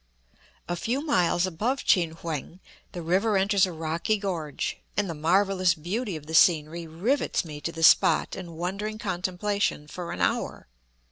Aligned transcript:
A 0.67 0.75
few 0.75 1.05
miles 1.05 1.45
above 1.45 1.83
Chin 1.83 2.17
yuen 2.23 2.59
the 2.91 3.03
river 3.03 3.37
enters 3.37 3.67
a 3.67 3.71
rocky 3.71 4.17
gorge, 4.17 4.79
and 4.97 5.07
the 5.07 5.13
marvellous 5.13 5.75
beauty 5.75 6.15
of 6.15 6.25
the 6.25 6.33
scenery 6.33 6.87
rivets 6.87 7.45
me 7.45 7.61
to 7.61 7.71
the 7.71 7.83
spot 7.83 8.35
in 8.35 8.53
wondering 8.55 8.97
contemplation 8.97 9.87
for 9.87 10.11
an 10.11 10.19
hour. 10.19 10.67